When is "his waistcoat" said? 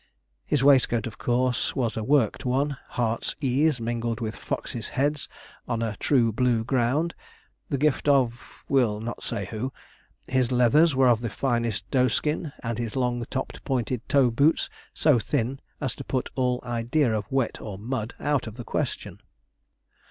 0.47-1.05